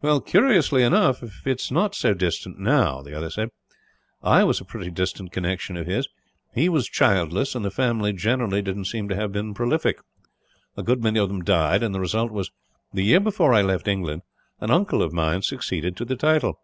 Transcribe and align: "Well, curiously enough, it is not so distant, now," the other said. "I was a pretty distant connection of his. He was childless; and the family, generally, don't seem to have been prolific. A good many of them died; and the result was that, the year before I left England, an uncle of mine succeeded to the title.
"Well, 0.00 0.20
curiously 0.20 0.84
enough, 0.84 1.24
it 1.44 1.60
is 1.60 1.72
not 1.72 1.92
so 1.96 2.14
distant, 2.14 2.60
now," 2.60 3.02
the 3.02 3.12
other 3.14 3.30
said. 3.30 3.48
"I 4.22 4.44
was 4.44 4.60
a 4.60 4.64
pretty 4.64 4.92
distant 4.92 5.32
connection 5.32 5.76
of 5.76 5.88
his. 5.88 6.06
He 6.54 6.68
was 6.68 6.88
childless; 6.88 7.56
and 7.56 7.64
the 7.64 7.72
family, 7.72 8.12
generally, 8.12 8.62
don't 8.62 8.84
seem 8.84 9.08
to 9.08 9.16
have 9.16 9.32
been 9.32 9.54
prolific. 9.54 9.98
A 10.76 10.84
good 10.84 11.02
many 11.02 11.18
of 11.18 11.26
them 11.28 11.42
died; 11.42 11.82
and 11.82 11.92
the 11.92 11.98
result 11.98 12.30
was 12.30 12.46
that, 12.50 12.54
the 12.94 13.02
year 13.06 13.18
before 13.18 13.52
I 13.52 13.62
left 13.62 13.88
England, 13.88 14.22
an 14.60 14.70
uncle 14.70 15.02
of 15.02 15.12
mine 15.12 15.42
succeeded 15.42 15.96
to 15.96 16.04
the 16.04 16.14
title. 16.14 16.60